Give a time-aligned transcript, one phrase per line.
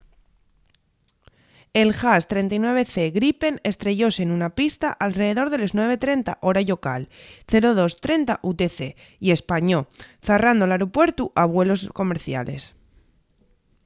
[1.81, 7.01] el jas 39c gripen estrellóse nuna pista alredor de les 9:30 hora llocal
[7.51, 8.79] 0230 utc
[9.25, 9.79] y españó
[10.27, 12.63] zarrando l’aeropuertu a vuelos comerciales